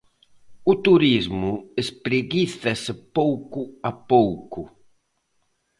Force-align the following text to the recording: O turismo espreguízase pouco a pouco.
O 0.71 0.73
turismo 0.85 1.51
espreguízase 1.83 2.93
pouco 3.17 3.61
a 3.89 3.91
pouco. 4.11 4.61